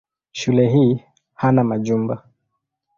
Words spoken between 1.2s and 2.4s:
hana majumba.